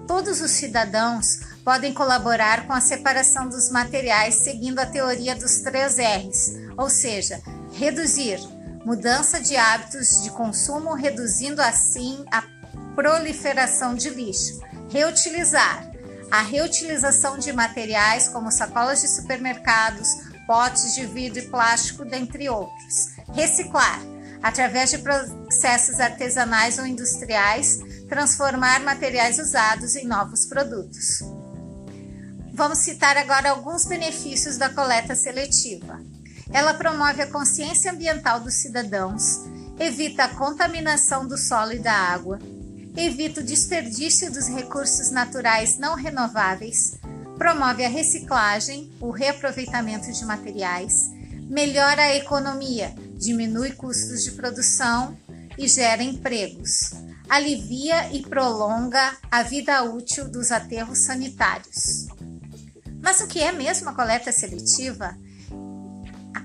Todos 0.08 0.40
os 0.40 0.50
cidadãos 0.50 1.38
podem 1.64 1.94
colaborar 1.94 2.66
com 2.66 2.72
a 2.72 2.80
separação 2.80 3.48
dos 3.48 3.70
materiais 3.70 4.34
seguindo 4.34 4.80
a 4.80 4.87
teoria 4.87 5.37
dos 5.37 5.60
três 5.60 5.98
R's, 5.98 6.56
ou 6.76 6.90
seja, 6.90 7.40
reduzir, 7.72 8.40
mudança 8.84 9.40
de 9.40 9.56
hábitos 9.56 10.22
de 10.22 10.30
consumo, 10.30 10.94
reduzindo 10.94 11.62
assim 11.62 12.25
a 12.32 12.42
proliferação 12.96 13.94
de 13.94 14.10
lixo. 14.10 14.58
Reutilizar. 14.90 15.88
A 16.30 16.42
reutilização 16.42 17.38
de 17.38 17.52
materiais 17.52 18.28
como 18.28 18.50
sacolas 18.50 19.00
de 19.00 19.08
supermercados, 19.08 20.08
potes 20.47 20.94
de 20.94 21.06
vidro 21.06 21.38
e 21.38 21.49
plástico, 21.49 22.04
dentre 22.04 22.49
outros. 22.49 23.11
Reciclar. 23.35 24.00
Através 24.42 24.90
de 24.90 24.99
processos 24.99 25.99
artesanais 25.99 26.78
ou 26.78 26.87
industriais, 26.87 27.78
transformar 28.08 28.80
materiais 28.80 29.38
usados 29.38 29.97
em 29.97 30.06
novos 30.06 30.44
produtos. 30.44 31.20
Vamos 32.52 32.78
citar 32.78 33.16
agora 33.16 33.50
alguns 33.50 33.85
benefícios 33.85 34.56
da 34.56 34.68
coleta 34.68 35.14
seletiva. 35.14 36.00
Ela 36.52 36.75
promove 36.75 37.23
a 37.23 37.30
consciência 37.30 37.92
ambiental 37.92 38.40
dos 38.40 38.54
cidadãos, 38.54 39.40
evita 39.78 40.25
a 40.25 40.35
contaminação 40.35 41.26
do 41.26 41.37
solo 41.37 41.73
e 41.73 41.78
da 41.78 41.92
água, 41.92 42.38
evita 42.98 43.40
o 43.40 43.44
desperdício 43.44 44.32
dos 44.32 44.48
recursos 44.48 45.10
naturais 45.10 45.78
não 45.78 45.94
renováveis, 45.94 46.98
promove 47.38 47.84
a 47.84 47.88
reciclagem, 47.88 48.90
o 49.00 49.10
reaproveitamento 49.10 50.10
de 50.10 50.24
materiais, 50.24 51.08
melhora 51.48 52.02
a 52.02 52.16
economia, 52.16 52.92
diminui 53.14 53.70
custos 53.70 54.24
de 54.24 54.32
produção 54.32 55.16
e 55.56 55.68
gera 55.68 56.02
empregos, 56.02 56.90
alivia 57.28 58.12
e 58.12 58.22
prolonga 58.22 59.16
a 59.30 59.44
vida 59.44 59.80
útil 59.84 60.28
dos 60.28 60.50
aterros 60.50 61.04
sanitários. 61.04 62.08
Mas 63.00 63.20
o 63.20 63.28
que 63.28 63.40
é 63.40 63.52
mesmo 63.52 63.88
a 63.90 63.94
coleta 63.94 64.32
seletiva? 64.32 65.16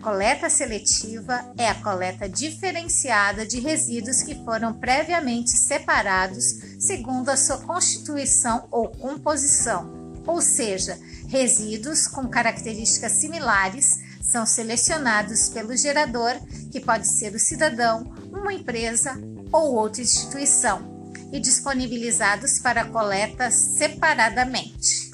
Coleta 0.01 0.49
seletiva 0.49 1.53
é 1.57 1.69
a 1.69 1.75
coleta 1.75 2.27
diferenciada 2.27 3.45
de 3.45 3.59
resíduos 3.59 4.21
que 4.21 4.35
foram 4.43 4.73
previamente 4.73 5.51
separados 5.51 6.45
segundo 6.79 7.29
a 7.29 7.37
sua 7.37 7.57
constituição 7.59 8.67
ou 8.69 8.89
composição, 8.89 10.21
ou 10.25 10.41
seja, 10.41 10.97
resíduos 11.27 12.07
com 12.07 12.27
características 12.27 13.13
similares 13.13 13.99
são 14.21 14.45
selecionados 14.45 15.49
pelo 15.49 15.75
gerador, 15.75 16.33
que 16.71 16.79
pode 16.79 17.07
ser 17.07 17.33
o 17.35 17.39
cidadão, 17.39 18.03
uma 18.31 18.53
empresa 18.53 19.13
ou 19.51 19.75
outra 19.75 20.01
instituição, 20.01 21.07
e 21.31 21.39
disponibilizados 21.39 22.59
para 22.59 22.85
coleta 22.85 23.51
separadamente. 23.51 25.12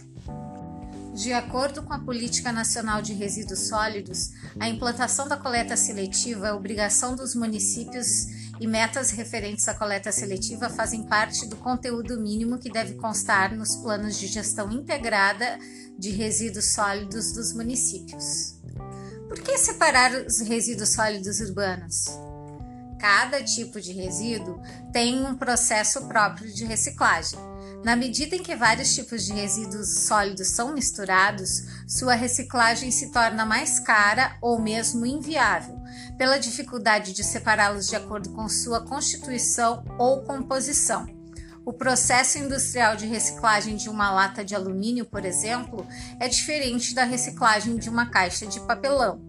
De 1.20 1.34
acordo 1.34 1.84
com 1.84 1.92
a 1.92 2.00
Política 2.00 2.50
Nacional 2.50 3.02
de 3.02 3.12
Resíduos 3.12 3.68
Sólidos, 3.68 4.32
a 4.58 4.70
implantação 4.70 5.28
da 5.28 5.36
coleta 5.36 5.76
seletiva 5.76 6.48
é 6.48 6.54
obrigação 6.54 7.14
dos 7.14 7.36
municípios 7.36 8.28
e 8.58 8.66
metas 8.66 9.12
referentes 9.12 9.68
à 9.68 9.74
coleta 9.74 10.14
seletiva 10.14 10.70
fazem 10.70 11.04
parte 11.04 11.46
do 11.46 11.58
conteúdo 11.58 12.18
mínimo 12.22 12.58
que 12.58 12.72
deve 12.72 12.94
constar 12.94 13.54
nos 13.54 13.76
planos 13.76 14.18
de 14.18 14.28
gestão 14.28 14.72
integrada 14.72 15.60
de 15.98 16.12
resíduos 16.12 16.72
sólidos 16.72 17.34
dos 17.34 17.54
municípios. 17.54 18.56
Por 19.28 19.42
que 19.42 19.58
separar 19.58 20.14
os 20.26 20.40
resíduos 20.40 20.94
sólidos 20.94 21.42
urbanos? 21.42 22.06
Cada 22.98 23.44
tipo 23.44 23.82
de 23.82 23.92
resíduo 23.92 24.62
tem 24.94 25.26
um 25.26 25.36
processo 25.36 26.08
próprio 26.08 26.50
de 26.50 26.64
reciclagem. 26.64 27.49
Na 27.84 27.96
medida 27.96 28.36
em 28.36 28.44
que 28.44 28.56
vários 28.56 28.94
tipos 28.94 29.26
de 29.26 29.34
resíduos 29.34 30.02
sólidos 30.02 30.48
são 30.50 30.74
misturados, 30.74 31.64
sua 31.88 32.14
reciclagem 32.14 32.92
se 32.92 33.12
torna 33.12 33.46
mais 33.46 33.80
cara 33.80 34.38
ou 34.42 34.60
mesmo 34.60 35.06
inviável, 35.06 35.80
pela 36.18 36.38
dificuldade 36.38 37.14
de 37.14 37.24
separá-los 37.24 37.88
de 37.88 37.96
acordo 37.96 38.32
com 38.32 38.50
sua 38.50 38.86
constituição 38.86 39.84
ou 39.98 40.24
composição. 40.24 41.08
O 41.66 41.72
processo 41.72 42.38
industrial 42.38 42.96
de 42.96 43.06
reciclagem 43.06 43.76
de 43.76 43.89
uma 43.89 44.12
lata 44.12 44.44
de 44.44 44.56
alumínio, 44.56 45.06
por 45.06 45.24
exemplo, 45.24 45.86
é 46.20 46.28
diferente 46.28 46.94
da 46.94 47.04
reciclagem 47.04 47.78
de 47.78 47.89
uma 47.89 48.10
caixa 48.10 48.46
de 48.46 48.60
papelão. 48.62 49.29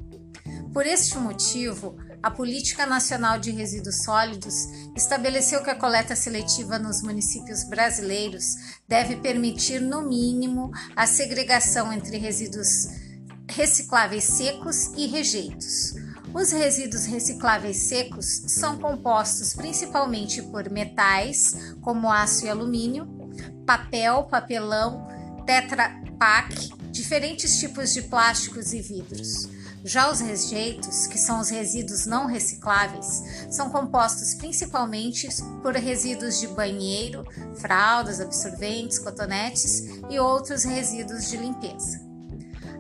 Por 0.73 0.87
este 0.87 1.19
motivo, 1.19 1.97
a 2.23 2.31
Política 2.31 2.87
Nacional 2.87 3.41
de 3.41 3.51
Resíduos 3.51 4.03
Sólidos 4.03 4.69
estabeleceu 4.95 5.63
que 5.63 5.71
a 5.71 5.75
coleta 5.75 6.15
seletiva 6.15 6.79
nos 6.79 7.03
municípios 7.03 7.65
brasileiros 7.65 8.45
deve 8.87 9.17
permitir, 9.17 9.81
no 9.81 10.03
mínimo, 10.03 10.71
a 10.95 11.07
segregação 11.07 11.93
entre 11.93 12.19
resíduos 12.19 12.89
recicláveis 13.49 14.25
secos 14.25 14.93
e 14.97 15.07
rejeitos. 15.07 15.95
Os 16.33 16.53
resíduos 16.53 17.07
recicláveis 17.07 17.79
secos 17.79 18.27
são 18.47 18.79
compostos 18.79 19.55
principalmente 19.55 20.41
por 20.43 20.71
metais, 20.71 21.75
como 21.81 22.13
aço 22.13 22.47
e 22.47 22.49
alumínio, 22.49 23.09
papel, 23.67 24.25
papelão, 24.25 25.09
tetra 25.45 26.01
pak, 26.19 26.71
diferentes 26.93 27.59
tipos 27.59 27.93
de 27.93 28.03
plásticos 28.03 28.73
e 28.73 28.81
vidros. 28.81 29.49
Já 29.85 30.11
os 30.11 30.21
rejeitos, 30.21 31.07
que 31.07 31.19
são 31.19 31.41
os 31.41 31.49
resíduos 31.49 32.05
não 32.05 32.27
recicláveis, 32.27 33.23
são 33.51 33.71
compostos 33.71 34.35
principalmente 34.35 35.29
por 35.63 35.75
resíduos 35.75 36.39
de 36.39 36.49
banheiro, 36.49 37.25
fraldas, 37.57 38.21
absorventes, 38.21 38.99
cotonetes 38.99 39.85
e 40.11 40.19
outros 40.19 40.65
resíduos 40.65 41.31
de 41.31 41.39
limpeza. 41.39 42.01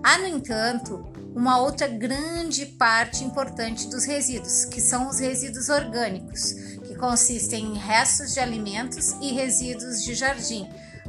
Há, 0.02 0.18
no 0.18 0.26
entanto, 0.26 1.06
uma 1.34 1.58
outra 1.58 1.86
grande 1.86 2.66
parte 2.66 3.24
importante 3.24 3.88
dos 3.88 4.04
resíduos, 4.04 4.64
que 4.64 4.80
são 4.80 5.08
os 5.08 5.18
resíduos 5.18 5.68
orgânicos, 5.68 6.52
que 6.86 6.94
consistem 6.96 7.66
em 7.66 7.78
restos 7.78 8.34
de 8.34 8.40
alimentos 8.40 9.12
e 9.20 9.32
resíduos 9.32 10.02
de 10.02 10.14
jardim, 10.14 10.68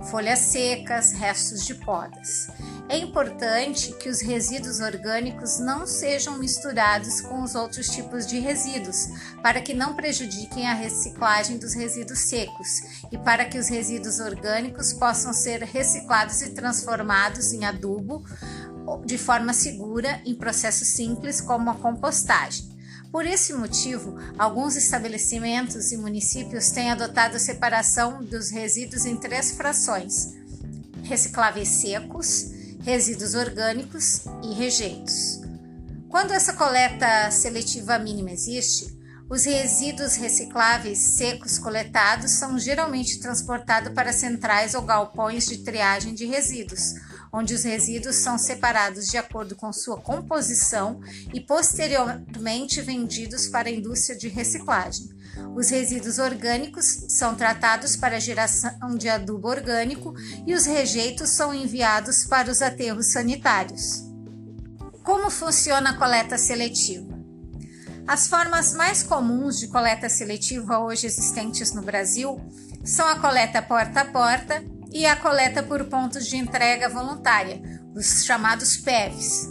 folhas 0.10 0.40
secas, 0.40 1.12
restos 1.12 1.66
de 1.66 1.76
podas. 1.76 2.50
É 2.92 2.98
importante 2.98 3.94
que 3.94 4.10
os 4.10 4.20
resíduos 4.20 4.82
orgânicos 4.82 5.60
não 5.60 5.88
sejam 5.88 6.38
misturados 6.38 7.22
com 7.22 7.42
os 7.42 7.56
outros 7.56 7.88
tipos 7.88 8.28
de 8.28 8.38
resíduos, 8.38 9.08
para 9.42 9.62
que 9.62 9.74
não 9.74 9.96
prejudiquem 9.96 10.68
a 10.68 10.74
reciclagem 10.74 11.58
dos 11.58 11.74
resíduos 11.74 12.20
secos 12.20 12.82
e 13.10 13.18
para 13.18 13.46
que 13.46 13.58
os 13.58 13.70
resíduos 13.70 14.20
orgânicos 14.20 14.92
possam 14.92 15.32
ser 15.32 15.64
reciclados 15.64 16.42
e 16.42 16.50
transformados 16.50 17.54
em 17.54 17.64
adubo 17.64 18.26
de 19.06 19.18
forma 19.18 19.54
segura 19.54 20.22
em 20.26 20.36
processos 20.36 20.90
simples 20.90 21.40
como 21.40 21.70
a 21.70 21.76
compostagem. 21.76 22.70
Por 23.10 23.26
esse 23.26 23.54
motivo, 23.54 24.18
alguns 24.38 24.76
estabelecimentos 24.76 25.94
e 25.94 25.98
municípios 25.98 26.72
têm 26.72 26.92
adotado 26.92 27.38
a 27.38 27.40
separação 27.40 28.22
dos 28.22 28.50
resíduos 28.50 29.06
em 29.06 29.16
três 29.16 29.52
frações: 29.52 30.34
recicláveis 31.04 31.70
secos, 31.70 32.51
resíduos 32.84 33.36
orgânicos 33.36 34.26
e 34.44 34.54
rejeitos. 34.54 35.42
Quando 36.10 36.32
essa 36.32 36.54
coleta 36.54 37.30
seletiva 37.32 37.98
mínima 38.00 38.32
existe, 38.32 39.00
os 39.30 39.46
resíduos 39.46 40.16
recicláveis 40.16 40.98
secos 40.98 41.58
coletados 41.58 42.32
são 42.32 42.60
geralmente 42.60 43.20
transportados 43.20 43.94
para 43.94 44.12
centrais 44.12 44.74
ou 44.74 44.82
galpões 44.82 45.46
de 45.46 45.60
triagem 45.60 46.14
de 46.14 46.26
resíduos, 46.26 46.96
onde 47.32 47.54
os 47.54 47.64
resíduos 47.64 48.18
são 48.18 48.38
separados 48.38 49.08
de 49.08 49.18
acordo 49.18 49.56
com 49.56 49.72
sua 49.72 50.02
composição 50.02 51.00
e 51.34 51.40
posteriormente 51.40 52.82
vendidos 52.82 53.48
para 53.48 53.70
a 53.70 53.72
indústria 53.72 54.18
de 54.18 54.28
reciclagem. 54.28 55.10
Os 55.56 55.70
resíduos 55.70 56.20
orgânicos 56.20 56.86
são 57.10 57.36
tratados 57.36 57.96
para 57.96 58.20
geração 58.20 58.96
de 58.98 59.10
adubo 59.10 59.48
orgânico 59.50 60.14
e 60.46 60.54
os 60.54 60.66
rejeitos 60.66 61.30
são 61.30 61.54
enviados 61.54 62.26
para 62.26 62.50
os 62.50 62.62
aterros 62.62 63.12
sanitários. 63.12 64.04
Como 65.04 65.30
funciona 65.30 65.92
a 65.92 65.98
coleta 65.98 66.38
seletiva? 66.38 67.12
As 68.08 68.28
formas 68.28 68.74
mais 68.74 69.04
comuns 69.04 69.60
de 69.60 69.68
coleta 69.68 70.10
seletiva 70.10 70.80
hoje 70.80 71.08
existentes 71.08 71.74
no 71.74 71.82
Brasil 71.82 72.40
são 72.84 73.08
a 73.08 73.20
coleta 73.20 73.62
porta 73.62 74.02
a 74.02 74.06
porta 74.06 74.64
e 74.92 75.06
a 75.06 75.16
coleta 75.16 75.64
por 75.64 75.86
pontos 75.86 76.28
de 76.28 76.36
entrega 76.36 76.90
voluntária, 76.90 77.62
os 77.96 78.26
chamados 78.26 78.78
PEVs. 78.78 79.51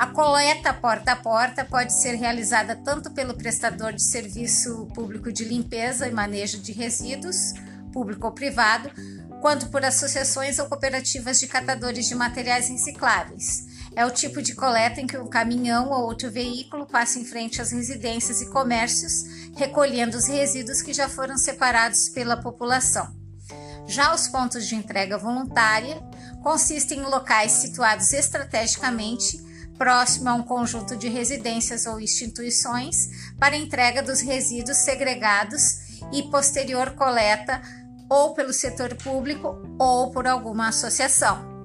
A 0.00 0.06
coleta 0.06 0.72
porta 0.72 1.12
a 1.12 1.16
porta 1.16 1.62
pode 1.62 1.92
ser 1.92 2.14
realizada 2.14 2.74
tanto 2.74 3.10
pelo 3.10 3.34
prestador 3.34 3.92
de 3.92 4.02
serviço 4.02 4.86
público 4.94 5.30
de 5.30 5.44
limpeza 5.44 6.08
e 6.08 6.10
manejo 6.10 6.58
de 6.58 6.72
resíduos, 6.72 7.52
público 7.92 8.26
ou 8.26 8.32
privado, 8.32 8.90
quanto 9.42 9.68
por 9.68 9.84
associações 9.84 10.58
ou 10.58 10.64
cooperativas 10.70 11.38
de 11.38 11.46
catadores 11.46 12.08
de 12.08 12.14
materiais 12.14 12.70
recicláveis. 12.70 13.66
É 13.94 14.06
o 14.06 14.10
tipo 14.10 14.40
de 14.40 14.54
coleta 14.54 15.02
em 15.02 15.06
que 15.06 15.18
um 15.18 15.28
caminhão 15.28 15.90
ou 15.90 16.06
outro 16.06 16.30
veículo 16.30 16.86
passa 16.86 17.18
em 17.18 17.26
frente 17.26 17.60
às 17.60 17.70
residências 17.70 18.40
e 18.40 18.48
comércios, 18.48 19.24
recolhendo 19.54 20.16
os 20.16 20.26
resíduos 20.26 20.80
que 20.80 20.94
já 20.94 21.10
foram 21.10 21.36
separados 21.36 22.08
pela 22.08 22.38
população. 22.38 23.14
Já 23.86 24.14
os 24.14 24.28
pontos 24.28 24.66
de 24.66 24.76
entrega 24.76 25.18
voluntária 25.18 26.00
consistem 26.42 27.00
em 27.00 27.02
locais 27.02 27.52
situados 27.52 28.14
estrategicamente 28.14 29.49
próximo 29.80 30.28
a 30.28 30.34
um 30.34 30.42
conjunto 30.42 30.94
de 30.94 31.08
residências 31.08 31.86
ou 31.86 31.98
instituições 31.98 33.08
para 33.38 33.56
entrega 33.56 34.02
dos 34.02 34.20
resíduos 34.20 34.76
segregados 34.76 36.02
e 36.12 36.22
posterior 36.24 36.90
coleta 36.90 37.62
ou 38.06 38.34
pelo 38.34 38.52
setor 38.52 38.94
público 38.96 39.56
ou 39.78 40.10
por 40.10 40.26
alguma 40.26 40.68
associação. 40.68 41.64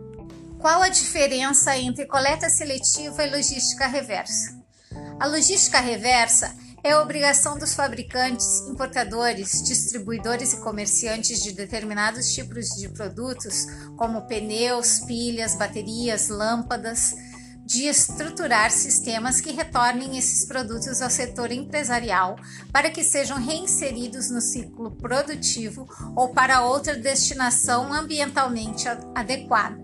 Qual 0.60 0.82
a 0.82 0.88
diferença 0.88 1.75
entre 1.75 2.06
coleta 2.06 2.49
seletiva 2.49 3.21
e 3.21 3.32
logística 3.32 3.86
reversa? 3.86 4.63
A 5.19 5.28
logística 5.28 5.82
reversa 5.82 6.56
é 6.86 6.91
a 6.91 7.01
obrigação 7.01 7.58
dos 7.58 7.73
fabricantes, 7.73 8.62
importadores, 8.69 9.62
distribuidores 9.62 10.54
e 10.54 10.62
comerciantes 10.62 11.43
de 11.43 11.51
determinados 11.51 12.34
tipos 12.34 12.67
de 12.78 12.88
produtos, 12.88 13.65
como 13.97 14.21
pneus, 14.21 14.99
pilhas, 14.99 15.56
baterias, 15.56 16.30
lâmpadas, 16.30 17.13
de 17.65 17.88
estruturar 17.88 18.69
sistemas 18.69 19.41
que 19.41 19.51
retornem 19.51 20.19
esses 20.19 20.45
produtos 20.45 21.01
ao 21.01 21.10
setor 21.10 21.51
empresarial 21.51 22.36
para 22.71 22.91
que 22.91 23.04
sejam 23.04 23.38
reinseridos 23.38 24.30
no 24.30 24.39
ciclo 24.39 24.91
produtivo 24.91 25.88
ou 26.15 26.30
para 26.30 26.62
outra 26.62 26.95
destinação 26.95 27.91
ambientalmente 27.91 28.88
adequada. 29.15 29.84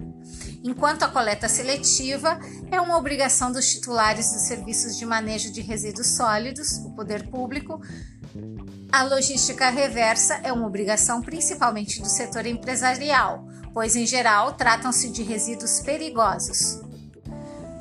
Enquanto 0.63 1.01
a 1.01 1.09
coleta 1.09 1.49
seletiva 1.49 2.39
é 2.69 2.79
uma 2.79 2.95
obrigação 2.95 3.51
dos 3.51 3.67
titulares 3.67 4.31
dos 4.31 4.43
serviços 4.43 4.95
de 4.95 5.05
manejo 5.07 5.51
de 5.51 5.61
resíduos 5.61 6.05
sólidos, 6.05 6.77
o 6.85 6.91
poder 6.91 7.27
público, 7.29 7.81
a 8.91 9.03
logística 9.03 9.71
reversa 9.71 10.35
é 10.43 10.53
uma 10.53 10.67
obrigação 10.67 11.19
principalmente 11.19 11.99
do 11.99 12.07
setor 12.07 12.45
empresarial, 12.45 13.47
pois 13.73 13.95
em 13.95 14.05
geral 14.05 14.53
tratam-se 14.53 15.09
de 15.09 15.23
resíduos 15.23 15.79
perigosos. 15.79 16.90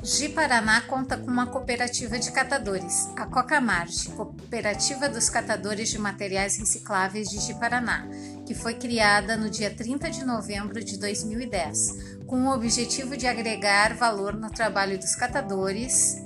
Ji-Paraná 0.03 0.81
conta 0.81 1.15
com 1.15 1.29
uma 1.29 1.45
cooperativa 1.45 2.17
de 2.17 2.31
catadores, 2.31 3.07
a 3.15 3.27
Cocamarge, 3.27 4.09
Cooperativa 4.09 5.07
dos 5.07 5.29
Catadores 5.29 5.89
de 5.89 5.99
Materiais 5.99 6.57
Recicláveis 6.57 7.29
de 7.29 7.39
Ji-Paraná, 7.39 8.07
que 8.43 8.55
foi 8.55 8.73
criada 8.73 9.37
no 9.37 9.47
dia 9.47 9.69
30 9.69 10.09
de 10.09 10.25
novembro 10.25 10.83
de 10.83 10.97
2010, 10.97 12.17
com 12.25 12.47
o 12.47 12.51
objetivo 12.51 13.15
de 13.15 13.27
agregar 13.27 13.93
valor 13.93 14.33
no 14.33 14.49
trabalho 14.49 14.97
dos 14.97 15.15
catadores, 15.15 16.17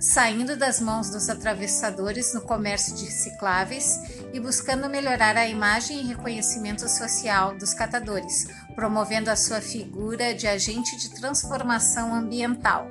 saindo 0.00 0.56
das 0.56 0.80
mãos 0.80 1.08
dos 1.08 1.28
atravessadores 1.28 2.34
no 2.34 2.40
comércio 2.40 2.96
de 2.96 3.04
recicláveis 3.04 4.17
e 4.32 4.40
buscando 4.40 4.88
melhorar 4.88 5.36
a 5.36 5.48
imagem 5.48 6.00
e 6.00 6.06
reconhecimento 6.06 6.88
social 6.88 7.56
dos 7.56 7.74
catadores, 7.74 8.48
promovendo 8.74 9.30
a 9.30 9.36
sua 9.36 9.60
figura 9.60 10.34
de 10.34 10.46
agente 10.46 10.96
de 10.96 11.10
transformação 11.10 12.14
ambiental. 12.14 12.90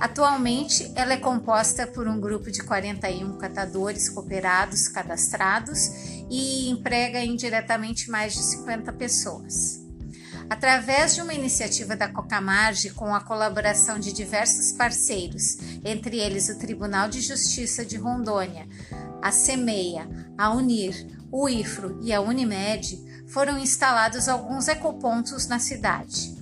Atualmente, 0.00 0.90
ela 0.96 1.12
é 1.12 1.16
composta 1.16 1.86
por 1.86 2.08
um 2.08 2.20
grupo 2.20 2.50
de 2.50 2.62
41 2.62 3.38
catadores 3.38 4.08
cooperados 4.08 4.88
cadastrados 4.88 5.88
e 6.30 6.68
emprega 6.70 7.20
indiretamente 7.20 8.10
mais 8.10 8.34
de 8.34 8.42
50 8.42 8.92
pessoas. 8.92 9.84
Através 10.48 11.14
de 11.14 11.22
uma 11.22 11.32
iniciativa 11.32 11.96
da 11.96 12.08
Cocamarge 12.08 12.90
com 12.90 13.14
a 13.14 13.20
colaboração 13.20 13.98
de 13.98 14.12
diversos 14.12 14.72
parceiros, 14.72 15.56
entre 15.84 16.18
eles 16.18 16.48
o 16.48 16.58
Tribunal 16.58 17.08
de 17.08 17.20
Justiça 17.20 17.84
de 17.84 17.96
Rondônia, 17.96 18.68
a 19.24 19.32
CEMEIA, 19.32 20.06
a 20.36 20.50
UNIR, 20.50 21.18
o 21.32 21.48
IFRO 21.48 21.98
e 22.02 22.12
a 22.12 22.20
Unimed, 22.20 23.24
foram 23.26 23.58
instalados 23.58 24.28
alguns 24.28 24.68
ecopontos 24.68 25.46
na 25.46 25.58
cidade. 25.58 26.34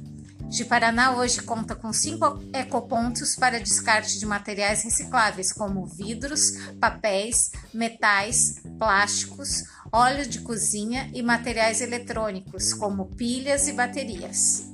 De 0.48 0.64
Paraná 0.64 1.16
hoje 1.16 1.42
conta 1.42 1.76
com 1.76 1.92
cinco 1.92 2.42
ecopontos 2.52 3.36
para 3.36 3.60
descarte 3.60 4.18
de 4.18 4.26
materiais 4.26 4.82
recicláveis, 4.82 5.52
como 5.52 5.86
vidros, 5.86 6.56
papéis, 6.80 7.52
metais, 7.72 8.60
plásticos, 8.76 9.62
óleo 9.92 10.26
de 10.26 10.40
cozinha 10.40 11.08
e 11.14 11.22
materiais 11.22 11.80
eletrônicos, 11.80 12.74
como 12.74 13.06
pilhas 13.14 13.68
e 13.68 13.74
baterias. 13.74 14.71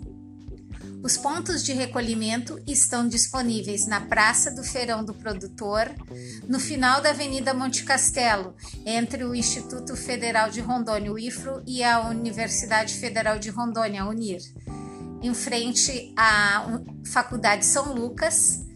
Os 1.02 1.16
pontos 1.16 1.62
de 1.62 1.72
recolhimento 1.72 2.60
estão 2.66 3.06
disponíveis 3.06 3.86
na 3.86 4.00
Praça 4.00 4.50
do 4.50 4.64
Feirão 4.64 5.04
do 5.04 5.14
Produtor, 5.14 5.94
no 6.48 6.58
final 6.58 7.00
da 7.00 7.10
Avenida 7.10 7.54
Monte 7.54 7.84
Castelo, 7.84 8.54
entre 8.84 9.24
o 9.24 9.34
Instituto 9.34 9.94
Federal 9.96 10.50
de 10.50 10.60
Rondônia, 10.60 11.12
o 11.12 11.18
IFRO, 11.18 11.62
e 11.66 11.84
a 11.84 12.08
Universidade 12.08 12.94
Federal 12.94 13.38
de 13.38 13.48
Rondônia, 13.48 14.02
a 14.02 14.08
UNIR, 14.08 14.42
em 15.22 15.32
frente 15.34 16.12
à 16.16 16.66
Faculdade 17.06 17.64
São 17.64 17.94
Lucas. 17.94 18.66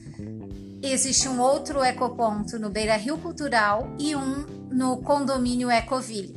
Existe 0.80 1.28
um 1.28 1.40
outro 1.40 1.84
ecoponto 1.84 2.58
no 2.58 2.70
Beira 2.70 2.96
Rio 2.96 3.18
Cultural 3.18 3.94
e 3.98 4.14
um 4.14 4.46
no 4.70 4.98
condomínio 5.02 5.70
Ecoville. 5.70 6.36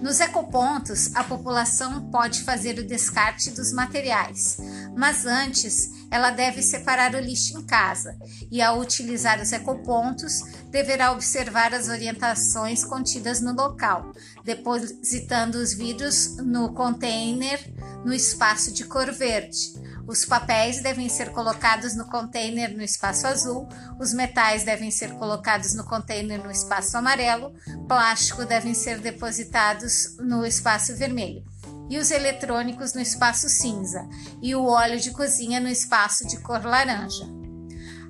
Nos 0.00 0.20
ecopontos, 0.20 1.14
a 1.14 1.24
população 1.24 2.10
pode 2.10 2.42
fazer 2.42 2.78
o 2.78 2.86
descarte 2.86 3.50
dos 3.50 3.72
materiais, 3.72 4.58
mas 4.96 5.24
antes 5.24 5.90
ela 6.10 6.30
deve 6.30 6.62
separar 6.62 7.14
o 7.14 7.20
lixo 7.20 7.58
em 7.58 7.62
casa 7.62 8.16
e, 8.50 8.62
ao 8.62 8.78
utilizar 8.78 9.40
os 9.40 9.52
ecopontos, 9.52 10.40
deverá 10.70 11.12
observar 11.12 11.74
as 11.74 11.88
orientações 11.88 12.84
contidas 12.84 13.40
no 13.40 13.52
local, 13.52 14.12
depositando 14.44 15.58
os 15.58 15.74
vidros 15.74 16.36
no 16.36 16.72
container 16.72 17.60
no 18.04 18.12
espaço 18.12 18.72
de 18.72 18.84
cor 18.84 19.10
verde. 19.12 19.74
Os 20.06 20.24
papéis 20.24 20.80
devem 20.80 21.08
ser 21.08 21.32
colocados 21.32 21.96
no 21.96 22.06
container 22.06 22.72
no 22.76 22.82
espaço 22.82 23.26
azul, 23.26 23.68
os 23.98 24.12
metais 24.12 24.62
devem 24.62 24.90
ser 24.90 25.12
colocados 25.14 25.74
no 25.74 25.84
container 25.84 26.42
no 26.42 26.50
espaço 26.50 26.96
amarelo, 26.96 27.52
plástico 27.88 28.44
devem 28.44 28.72
ser 28.72 29.00
depositados 29.00 30.16
no 30.18 30.46
espaço 30.46 30.94
vermelho 30.94 31.44
e 31.88 31.98
os 31.98 32.10
eletrônicos 32.10 32.94
no 32.94 33.00
espaço 33.00 33.48
cinza 33.48 34.08
e 34.42 34.54
o 34.54 34.64
óleo 34.64 34.98
de 34.98 35.10
cozinha 35.10 35.60
no 35.60 35.68
espaço 35.68 36.26
de 36.26 36.38
cor 36.38 36.64
laranja. 36.64 37.24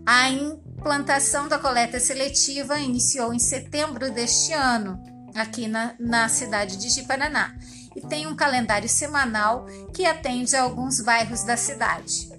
A 0.04 0.30
implantação 0.30 1.48
da 1.48 1.58
coleta 1.58 1.98
seletiva 1.98 2.78
iniciou 2.78 3.34
em 3.34 3.38
setembro 3.38 4.10
deste 4.10 4.52
ano, 4.52 5.02
aqui 5.34 5.66
na, 5.66 5.94
na 5.98 6.28
cidade 6.28 6.76
de 6.76 6.88
Jiparaná, 6.88 7.54
e 7.94 8.00
tem 8.00 8.26
um 8.26 8.36
calendário 8.36 8.88
semanal 8.88 9.66
que 9.92 10.04
atende 10.04 10.54
a 10.54 10.62
alguns 10.62 11.00
bairros 11.00 11.42
da 11.44 11.56
cidade. 11.56 12.30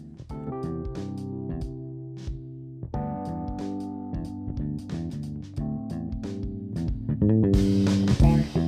Música 7.27 8.66